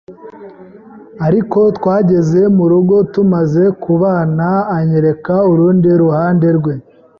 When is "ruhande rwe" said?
6.01-6.73